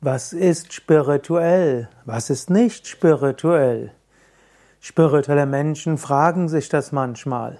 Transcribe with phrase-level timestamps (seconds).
[0.00, 1.88] Was ist spirituell?
[2.04, 3.90] Was ist nicht spirituell?
[4.78, 7.58] Spirituelle Menschen fragen sich das manchmal.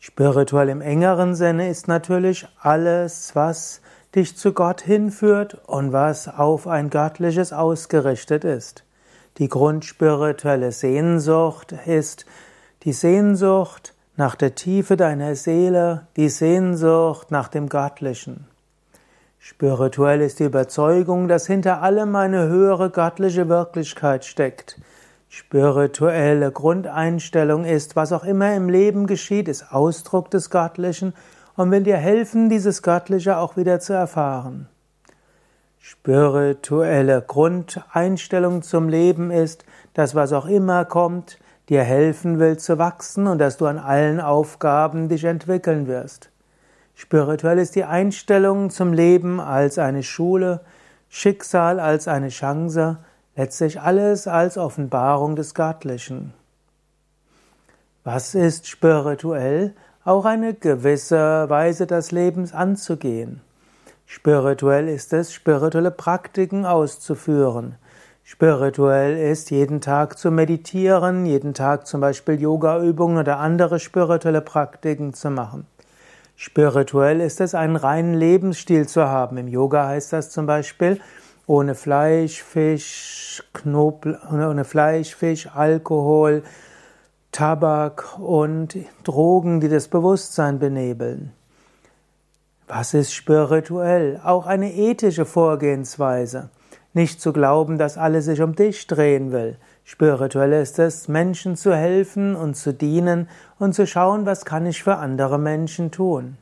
[0.00, 3.80] Spirituell im engeren Sinne ist natürlich alles, was
[4.16, 8.82] dich zu Gott hinführt und was auf ein göttliches ausgerichtet ist.
[9.36, 12.26] Die grundspirituelle Sehnsucht ist
[12.82, 18.48] die Sehnsucht nach der Tiefe deiner Seele, die Sehnsucht nach dem Göttlichen.
[19.38, 24.80] Spirituell ist die Überzeugung, dass hinter allem eine höhere göttliche Wirklichkeit steckt.
[25.28, 31.14] Spirituelle Grundeinstellung ist, was auch immer im Leben geschieht, ist Ausdruck des Göttlichen
[31.54, 34.68] und will dir helfen, dieses Göttliche auch wieder zu erfahren.
[35.78, 43.26] Spirituelle Grundeinstellung zum Leben ist, dass was auch immer kommt, dir helfen will zu wachsen
[43.26, 46.30] und dass du an allen Aufgaben dich entwickeln wirst.
[47.00, 50.62] Spirituell ist die Einstellung zum Leben als eine Schule,
[51.08, 52.98] Schicksal als eine Chance,
[53.36, 56.34] letztlich alles als Offenbarung des Göttlichen.
[58.02, 59.76] Was ist spirituell?
[60.04, 63.42] Auch eine gewisse Weise des Lebens anzugehen.
[64.04, 67.76] Spirituell ist es, spirituelle Praktiken auszuführen.
[68.24, 75.14] Spirituell ist, jeden Tag zu meditieren, jeden Tag zum Beispiel Yoga-Übungen oder andere spirituelle Praktiken
[75.14, 75.64] zu machen.
[76.40, 79.38] Spirituell ist es, einen reinen Lebensstil zu haben.
[79.38, 81.00] Im Yoga heißt das zum Beispiel
[81.48, 86.44] ohne Fleisch, Fisch, Knobl ohne Fleisch, Fisch, Alkohol,
[87.32, 91.32] Tabak und Drogen, die das Bewusstsein benebeln.
[92.68, 94.20] Was ist spirituell?
[94.22, 96.50] Auch eine ethische Vorgehensweise.
[96.94, 99.56] Nicht zu glauben, dass alles sich um dich drehen will.
[99.84, 104.82] Spirituell ist es, Menschen zu helfen und zu dienen und zu schauen, was kann ich
[104.82, 106.36] für andere Menschen tun.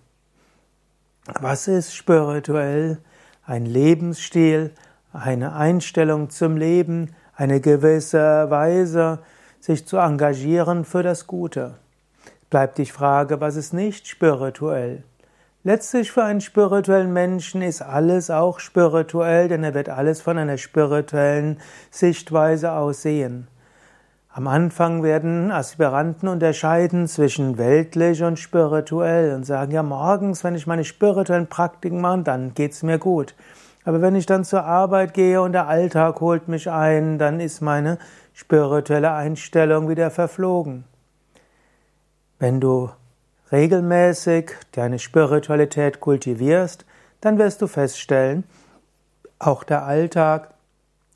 [1.41, 2.99] Was ist spirituell?
[3.45, 4.73] Ein Lebensstil,
[5.13, 9.21] eine Einstellung zum Leben, eine gewisse Weise,
[9.61, 11.75] sich zu engagieren für das Gute.
[12.51, 15.03] Bleibt die Frage, was ist nicht spirituell?
[15.67, 20.59] Letztlich für einen spirituellen Menschen ist alles auch spirituell, denn er wird alles von einer
[20.59, 21.59] spirituellen
[21.91, 23.49] Sichtweise aus sehen.
[24.29, 30.69] Am Anfang werden Aspiranten unterscheiden zwischen weltlich und spirituell und sagen, ja, morgens, wenn ich
[30.69, 33.35] meine spirituellen Praktiken mache, dann geht's mir gut.
[33.85, 37.61] Aber wenn ich dann zur Arbeit gehe und der Alltag holt mich ein, dann ist
[37.61, 37.99] meine
[38.35, 40.85] spirituelle Einstellung wieder verflogen.
[42.39, 42.89] Wenn du
[43.53, 46.85] regelmäßig deine Spiritualität kultivierst,
[47.21, 48.45] dann wirst du feststellen,
[49.39, 50.55] auch der Alltag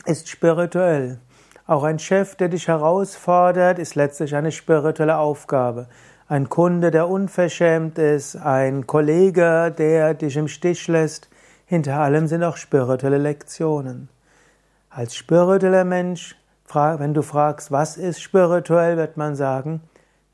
[0.05, 1.19] ist spirituell.
[1.67, 5.89] Auch ein Chef, der dich herausfordert, ist letztlich eine spirituelle Aufgabe.
[6.29, 11.29] Ein Kunde, der unverschämt ist, ein Kollege, der dich im Stich lässt,
[11.67, 14.09] hinter allem sind auch spirituelle Lektionen.
[14.91, 16.37] Als spiritueller Mensch,
[16.73, 19.81] wenn du fragst, was ist spirituell, wird man sagen,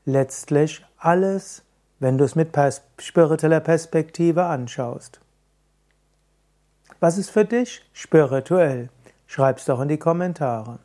[0.05, 1.63] letztlich alles,
[1.99, 2.49] wenn du es mit
[2.99, 5.19] spiritueller Perspektive anschaust.
[6.99, 8.89] Was ist für dich spirituell?
[9.27, 10.79] Schreib's doch in die Kommentare.